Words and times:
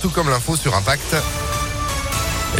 Tout 0.00 0.10
comme 0.10 0.30
l'info 0.30 0.56
sur 0.56 0.74
Impact. 0.74 1.16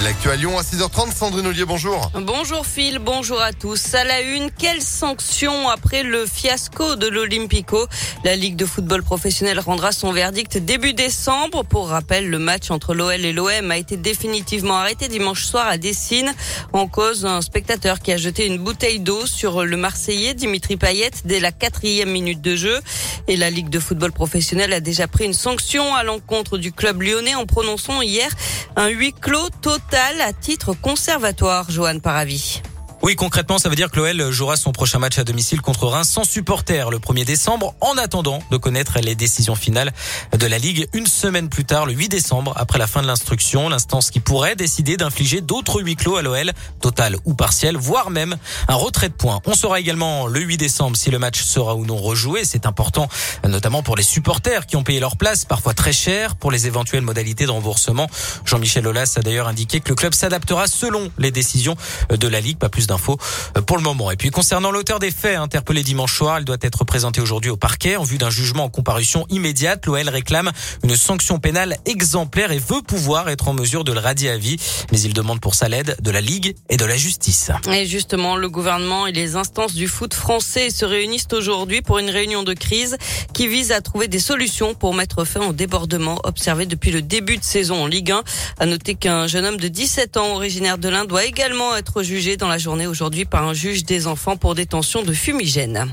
L'actu 0.02 0.28
Lyon 0.36 0.58
à 0.58 0.62
6h30, 0.62 1.14
Sandrine 1.14 1.46
Ollier, 1.46 1.64
bonjour. 1.64 2.10
Bonjour 2.14 2.66
Phil, 2.66 2.98
bonjour 2.98 3.40
à 3.40 3.52
tous. 3.52 3.94
À 3.94 4.04
la 4.04 4.22
une, 4.22 4.50
quelle 4.50 4.82
sanction 4.82 5.68
après 5.68 6.02
le 6.02 6.26
fiasco 6.26 6.96
de 6.96 7.06
l'Olympico? 7.06 7.86
La 8.24 8.34
Ligue 8.34 8.56
de 8.56 8.66
football 8.66 9.04
professionnel 9.04 9.60
rendra 9.60 9.92
son 9.92 10.12
verdict 10.12 10.58
début 10.58 10.94
décembre. 10.94 11.64
Pour 11.64 11.88
rappel, 11.88 12.28
le 12.28 12.38
match 12.38 12.70
entre 12.70 12.92
l'OL 12.92 13.24
et 13.24 13.32
l'OM 13.32 13.70
a 13.70 13.78
été 13.78 13.96
définitivement 13.96 14.76
arrêté 14.76 15.06
dimanche 15.06 15.44
soir 15.44 15.68
à 15.68 15.78
Dessine. 15.78 16.34
En 16.72 16.88
cause, 16.88 17.24
un 17.24 17.40
spectateur 17.40 18.00
qui 18.00 18.10
a 18.12 18.16
jeté 18.16 18.46
une 18.46 18.58
bouteille 18.58 18.98
d'eau 18.98 19.26
sur 19.26 19.64
le 19.64 19.76
Marseillais 19.76 20.34
Dimitri 20.34 20.76
Payet 20.76 21.12
dès 21.24 21.38
la 21.38 21.52
quatrième 21.52 22.10
minute 22.10 22.40
de 22.40 22.56
jeu. 22.56 22.80
Et 23.28 23.36
la 23.36 23.48
Ligue 23.48 23.70
de 23.70 23.78
football 23.78 24.12
professionnel 24.12 24.72
a 24.72 24.80
déjà 24.80 25.06
pris 25.06 25.24
une 25.24 25.34
sanction 25.34 25.94
à 25.94 26.02
l'encontre 26.02 26.58
du 26.58 26.72
club 26.72 27.00
lyonnais 27.00 27.36
en 27.36 27.46
prononçant 27.46 28.02
hier 28.02 28.28
un 28.76 28.88
huis 28.88 29.12
clos 29.12 29.48
total 29.62 29.83
à 29.92 30.32
titre 30.32 30.74
conservatoire, 30.74 31.70
Johan 31.70 31.98
Paravi. 32.00 32.62
Oui, 33.04 33.16
concrètement, 33.16 33.58
ça 33.58 33.68
veut 33.68 33.76
dire 33.76 33.90
que 33.90 34.00
l'OL 34.00 34.30
jouera 34.30 34.56
son 34.56 34.72
prochain 34.72 34.98
match 34.98 35.18
à 35.18 35.24
domicile 35.24 35.60
contre 35.60 35.88
Reims 35.88 36.08
sans 36.08 36.24
supporter 36.24 36.90
le 36.90 36.96
1er 36.96 37.26
décembre, 37.26 37.74
en 37.82 37.98
attendant 37.98 38.38
de 38.50 38.56
connaître 38.56 38.98
les 38.98 39.14
décisions 39.14 39.56
finales 39.56 39.92
de 40.32 40.46
la 40.46 40.56
Ligue 40.56 40.88
une 40.94 41.06
semaine 41.06 41.50
plus 41.50 41.66
tard, 41.66 41.84
le 41.84 41.92
8 41.92 42.08
décembre, 42.08 42.54
après 42.56 42.78
la 42.78 42.86
fin 42.86 43.02
de 43.02 43.06
l'instruction, 43.06 43.68
l'instance 43.68 44.10
qui 44.10 44.20
pourrait 44.20 44.56
décider 44.56 44.96
d'infliger 44.96 45.42
d'autres 45.42 45.82
huis 45.82 45.96
clos 45.96 46.16
à 46.16 46.22
l'OL, 46.22 46.50
total 46.80 47.18
ou 47.26 47.34
partiel, 47.34 47.76
voire 47.76 48.08
même 48.08 48.38
un 48.68 48.74
retrait 48.74 49.10
de 49.10 49.14
points. 49.14 49.42
On 49.44 49.52
saura 49.52 49.80
également 49.80 50.26
le 50.26 50.40
8 50.40 50.56
décembre 50.56 50.96
si 50.96 51.10
le 51.10 51.18
match 51.18 51.42
sera 51.42 51.74
ou 51.74 51.84
non 51.84 51.98
rejoué. 51.98 52.46
C'est 52.46 52.64
important, 52.64 53.10
notamment 53.46 53.82
pour 53.82 53.96
les 53.96 54.02
supporters 54.02 54.64
qui 54.64 54.76
ont 54.76 54.82
payé 54.82 54.98
leur 54.98 55.18
place, 55.18 55.44
parfois 55.44 55.74
très 55.74 55.92
cher, 55.92 56.36
pour 56.36 56.50
les 56.50 56.66
éventuelles 56.66 57.02
modalités 57.02 57.44
de 57.44 57.50
remboursement. 57.50 58.08
Jean-Michel 58.46 58.86
Aulas 58.86 59.12
a 59.18 59.20
d'ailleurs 59.20 59.48
indiqué 59.48 59.80
que 59.80 59.90
le 59.90 59.94
club 59.94 60.14
s'adaptera 60.14 60.68
selon 60.68 61.10
les 61.18 61.30
décisions 61.30 61.76
de 62.08 62.28
la 62.28 62.40
Ligue. 62.40 62.56
Pas 62.56 62.70
plus 62.70 62.86
euh, 62.98 63.60
pour 63.62 63.76
le 63.76 63.82
moment. 63.82 64.10
Et 64.10 64.16
puis 64.16 64.30
concernant 64.30 64.70
l'auteur 64.70 64.98
des 64.98 65.10
faits 65.10 65.36
interpellé 65.36 65.82
dimanche 65.82 66.16
soir, 66.16 66.38
il 66.38 66.44
doit 66.44 66.56
être 66.60 66.84
présenté 66.84 67.20
aujourd'hui 67.20 67.50
au 67.50 67.56
parquet 67.56 67.96
en 67.96 68.02
vue 68.02 68.18
d'un 68.18 68.30
jugement 68.30 68.64
en 68.64 68.68
comparution 68.68 69.26
immédiate. 69.30 69.86
L'OL 69.86 70.08
réclame 70.08 70.50
une 70.82 70.96
sanction 70.96 71.38
pénale 71.38 71.76
exemplaire 71.86 72.52
et 72.52 72.58
veut 72.58 72.82
pouvoir 72.82 73.28
être 73.28 73.48
en 73.48 73.52
mesure 73.52 73.84
de 73.84 73.92
le 73.92 74.00
radier 74.00 74.30
à 74.30 74.36
vie. 74.36 74.56
Mais 74.92 75.00
il 75.00 75.12
demande 75.12 75.40
pour 75.40 75.54
ça 75.54 75.68
l'aide 75.68 75.96
de 76.00 76.10
la 76.10 76.20
Ligue 76.20 76.56
et 76.68 76.76
de 76.76 76.84
la 76.84 76.96
justice. 76.96 77.50
Et 77.72 77.86
justement, 77.86 78.36
le 78.36 78.48
gouvernement 78.48 79.06
et 79.06 79.12
les 79.12 79.36
instances 79.36 79.74
du 79.74 79.88
foot 79.88 80.14
français 80.14 80.70
se 80.70 80.84
réunissent 80.84 81.28
aujourd'hui 81.32 81.82
pour 81.82 81.98
une 81.98 82.10
réunion 82.10 82.42
de 82.42 82.54
crise 82.54 82.96
qui 83.32 83.48
vise 83.48 83.72
à 83.72 83.80
trouver 83.80 84.08
des 84.08 84.18
solutions 84.18 84.74
pour 84.74 84.94
mettre 84.94 85.24
fin 85.24 85.40
au 85.40 85.52
débordement 85.52 86.20
observé 86.24 86.66
depuis 86.66 86.90
le 86.90 87.02
début 87.02 87.36
de 87.36 87.44
saison 87.44 87.82
en 87.82 87.86
Ligue 87.86 88.10
1. 88.10 88.22
À 88.60 88.66
noter 88.66 88.94
qu'un 88.94 89.26
jeune 89.26 89.44
homme 89.44 89.56
de 89.56 89.68
17 89.68 90.16
ans 90.16 90.34
originaire 90.34 90.78
de 90.78 90.88
l'Inde 90.88 91.08
doit 91.08 91.24
également 91.24 91.76
être 91.76 92.02
jugé 92.02 92.36
dans 92.36 92.48
la 92.48 92.58
journée 92.58 92.83
aujourd'hui 92.86 93.24
par 93.24 93.46
un 93.46 93.54
juge 93.54 93.84
des 93.84 94.06
enfants 94.06 94.36
pour 94.36 94.54
détention 94.54 95.02
de 95.02 95.12
fumigène. 95.12 95.86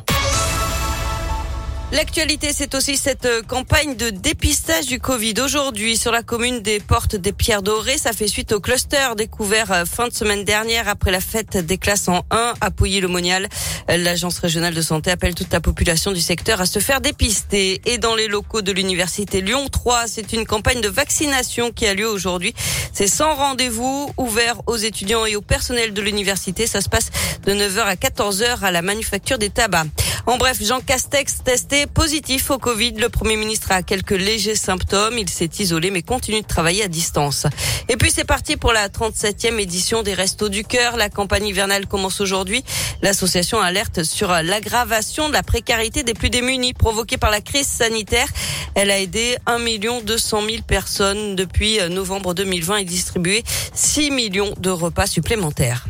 L'actualité, 1.91 2.51
c'est 2.55 2.73
aussi 2.73 2.95
cette 2.95 3.25
euh, 3.25 3.41
campagne 3.41 3.97
de 3.97 4.11
dépistage 4.11 4.85
du 4.85 5.01
Covid. 5.01 5.33
Aujourd'hui, 5.43 5.97
sur 5.97 6.13
la 6.13 6.23
commune 6.23 6.61
des 6.61 6.79
Portes 6.79 7.17
des 7.17 7.33
Pierres 7.33 7.63
Dorées, 7.63 7.97
ça 7.97 8.13
fait 8.13 8.29
suite 8.29 8.53
au 8.53 8.61
cluster 8.61 9.09
découvert 9.17 9.73
euh, 9.73 9.83
fin 9.83 10.07
de 10.07 10.13
semaine 10.13 10.45
dernière 10.45 10.87
après 10.87 11.11
la 11.11 11.19
fête 11.19 11.57
des 11.57 11.77
classes 11.77 12.07
en 12.07 12.23
1 12.31 12.53
à 12.61 12.71
Pouilly-le-Monial. 12.71 13.49
Euh, 13.89 13.97
l'Agence 13.97 14.39
régionale 14.39 14.73
de 14.73 14.81
santé 14.81 15.11
appelle 15.11 15.35
toute 15.35 15.51
la 15.51 15.59
population 15.59 16.13
du 16.13 16.21
secteur 16.21 16.61
à 16.61 16.65
se 16.65 16.79
faire 16.79 17.01
dépister. 17.01 17.81
Et 17.83 17.97
dans 17.97 18.15
les 18.15 18.29
locaux 18.29 18.61
de 18.61 18.71
l'université 18.71 19.41
Lyon 19.41 19.67
3, 19.69 20.07
c'est 20.07 20.31
une 20.31 20.45
campagne 20.45 20.79
de 20.79 20.87
vaccination 20.87 21.71
qui 21.71 21.87
a 21.87 21.93
lieu 21.93 22.07
aujourd'hui. 22.07 22.53
C'est 22.93 23.07
sans 23.07 23.35
rendez-vous, 23.35 24.09
ouvert 24.15 24.61
aux 24.65 24.77
étudiants 24.77 25.25
et 25.25 25.35
au 25.35 25.41
personnel 25.41 25.93
de 25.93 26.01
l'université. 26.01 26.67
Ça 26.67 26.79
se 26.79 26.87
passe 26.87 27.09
de 27.45 27.51
9h 27.51 27.81
à 27.81 27.95
14h 27.95 28.61
à 28.61 28.71
la 28.71 28.81
manufacture 28.81 29.37
des 29.37 29.49
tabacs. 29.49 29.87
En 30.27 30.37
bref, 30.37 30.61
Jean 30.61 30.81
Castex 30.81 31.43
testé 31.43 31.87
positif 31.87 32.51
au 32.51 32.59
Covid. 32.59 32.91
Le 32.91 33.09
Premier 33.09 33.37
ministre 33.37 33.71
a 33.71 33.81
quelques 33.81 34.11
légers 34.11 34.55
symptômes. 34.55 35.17
Il 35.17 35.29
s'est 35.29 35.49
isolé 35.59 35.89
mais 35.89 36.03
continue 36.03 36.41
de 36.41 36.45
travailler 36.45 36.83
à 36.83 36.87
distance. 36.87 37.47
Et 37.89 37.97
puis 37.97 38.11
c'est 38.11 38.23
parti 38.23 38.55
pour 38.55 38.71
la 38.71 38.87
37e 38.87 39.59
édition 39.59 40.03
des 40.03 40.13
Restos 40.13 40.49
du 40.49 40.63
Cœur. 40.63 40.95
La 40.95 41.09
campagne 41.09 41.47
hivernale 41.47 41.87
commence 41.87 42.21
aujourd'hui. 42.21 42.63
L'association 43.01 43.59
alerte 43.59 44.03
sur 44.03 44.29
l'aggravation 44.29 45.27
de 45.27 45.33
la 45.33 45.43
précarité 45.43 46.03
des 46.03 46.13
plus 46.13 46.29
démunis 46.29 46.73
provoquée 46.73 47.17
par 47.17 47.31
la 47.31 47.41
crise 47.41 47.67
sanitaire. 47.67 48.27
Elle 48.75 48.91
a 48.91 48.99
aidé 48.99 49.37
1 49.47 49.59
200 50.03 50.41
000 50.45 50.61
personnes 50.67 51.35
depuis 51.35 51.79
novembre 51.89 52.33
2020 52.33 52.77
et 52.77 52.85
distribué 52.85 53.43
6 53.73 54.11
millions 54.11 54.53
de 54.59 54.69
repas 54.69 55.07
supplémentaires. 55.07 55.85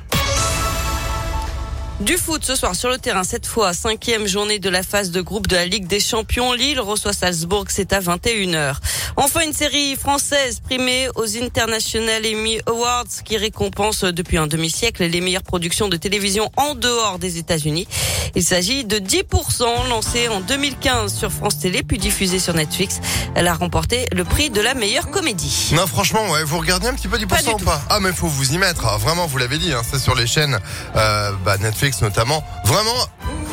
Du 2.02 2.18
foot 2.18 2.44
ce 2.44 2.56
soir 2.56 2.74
sur 2.74 2.90
le 2.90 2.98
terrain, 2.98 3.24
cette 3.24 3.46
fois, 3.46 3.74
cinquième 3.74 4.26
journée 4.26 4.58
de 4.58 4.70
la 4.70 4.82
phase 4.82 5.12
de 5.12 5.22
groupe 5.22 5.46
de 5.46 5.56
la 5.56 5.68
Ligue 5.68 5.86
des 5.86 6.00
Champions. 6.00 6.52
Lille 6.54 6.80
reçoit 6.80 7.14
Salzbourg, 7.14 7.66
c'est 7.70 7.94
à 7.94 8.00
21h. 8.00 8.74
Enfin, 9.18 9.42
une 9.42 9.54
série 9.54 9.96
française 9.96 10.62
primée 10.62 11.10
aux 11.14 11.38
International 11.38 12.24
Emmy 12.26 12.60
Awards 12.66 13.06
qui 13.24 13.38
récompense 13.38 14.04
depuis 14.04 14.38
un 14.38 14.48
demi-siècle 14.48 15.06
les 15.06 15.22
meilleures 15.22 15.44
productions 15.44 15.90
de 15.90 15.98
télévision 15.98 16.50
en 16.58 16.74
dehors 16.74 17.20
des 17.20 17.38
États-Unis. 17.38 17.88
Il 18.34 18.44
s'agit 18.44 18.84
de 18.84 18.98
10% 18.98 19.90
lancée 19.90 20.28
en 20.28 20.40
2015 20.40 21.14
sur 21.14 21.32
France 21.32 21.60
Télé 21.60 21.84
puis 21.84 22.00
diffusée 22.00 22.40
sur 22.40 22.56
Netflix. 22.56 23.00
Elle 23.36 23.48
a 23.48 23.54
remporté 23.54 24.08
le 24.12 24.24
prix 24.24 24.50
de 24.50 24.62
la 24.62 24.74
meilleure 24.74 25.12
comédie. 25.12 25.72
Non, 25.74 25.86
franchement, 25.86 26.32
ouais, 26.32 26.44
vous 26.44 26.58
regardez 26.58 26.88
un 26.88 26.94
petit 26.94 27.08
peu 27.08 27.18
10% 27.18 27.62
ou 27.62 27.66
pas? 27.66 27.82
Ah, 27.90 28.00
mais 28.00 28.12
faut 28.12 28.28
vous 28.28 28.54
y 28.54 28.58
mettre. 28.58 28.86
Ah, 28.88 28.98
vraiment, 28.98 29.28
vous 29.28 29.38
l'avez 29.38 29.60
dit, 29.60 29.72
hein, 29.72 29.82
c'est 29.88 30.00
sur 30.00 30.16
les 30.16 30.26
chaînes 30.26 30.58
euh, 30.96 31.32
bah, 31.46 31.58
Netflix 31.92 32.02
notamment. 32.02 32.44
Vraiment, 32.66 33.08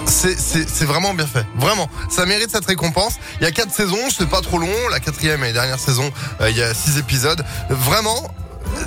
c'est 0.06 0.84
vraiment 0.84 1.14
bien 1.14 1.26
fait. 1.26 1.44
Vraiment, 1.56 1.88
ça 2.10 2.24
mérite 2.26 2.50
cette 2.50 2.66
récompense. 2.66 3.14
Il 3.40 3.44
y 3.44 3.46
a 3.46 3.50
quatre 3.50 3.72
saisons, 3.72 3.98
c'est 4.16 4.28
pas 4.28 4.40
trop 4.40 4.58
long. 4.58 4.88
La 4.90 5.00
quatrième 5.00 5.44
et 5.44 5.52
dernière 5.52 5.78
saison, 5.78 6.10
euh, 6.40 6.50
il 6.50 6.56
y 6.56 6.62
a 6.62 6.72
six 6.74 6.98
épisodes. 6.98 7.44
Vraiment, 7.68 8.30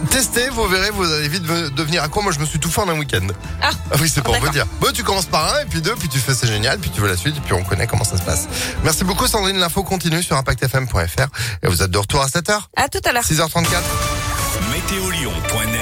testez, 0.10 0.50
vous 0.50 0.68
verrez, 0.68 0.90
vous 0.92 1.04
allez 1.04 1.28
vite 1.28 1.44
devenir 1.44 2.04
à 2.04 2.08
quoi 2.08 2.24
Moi, 2.24 2.32
je 2.32 2.40
me 2.40 2.46
suis 2.46 2.60
tout 2.60 2.70
fait 2.70 2.82
en 2.82 2.90
un 2.90 2.98
week-end. 2.98 3.28
Ah, 3.62 3.72
ah 3.92 3.96
oui, 4.00 4.10
c'est 4.14 4.24
pour 4.24 4.36
vous 4.36 4.50
dire. 4.50 4.66
Bon, 4.80 4.92
tu 4.94 5.04
commences 5.04 5.26
par 5.26 5.56
un, 5.56 5.62
et 5.62 5.66
puis 5.66 5.82
deux, 5.82 5.96
puis 5.96 6.10
tu 6.10 6.20
fais 6.20 6.34
c'est 6.34 6.48
génial, 6.48 6.80
puis 6.80 6.90
tu 6.90 7.02
veux 7.02 7.08
la 7.08 7.18
suite, 7.18 7.38
et 7.38 7.42
puis 7.42 7.54
on 7.54 7.64
connaît 7.64 7.88
comment 7.88 8.06
ça 8.06 8.18
se 8.18 8.24
passe. 8.24 8.48
Merci 8.84 9.04
beaucoup, 9.04 9.28
Sandrine. 9.28 9.58
L'info 9.58 9.84
continue 9.84 10.24
sur 10.24 10.38
impactfm.fr. 10.38 11.28
Et 11.64 11.68
vous 11.68 11.84
êtes 11.84 11.92
de 11.92 11.98
retour 11.98 12.22
à 12.22 12.28
7h. 12.28 12.60
À 12.76 12.90
tout 12.90 13.02
à 13.06 13.12
l'heure. 13.12 13.24
6h34. 13.24 13.66
Météolion.net 14.72 15.81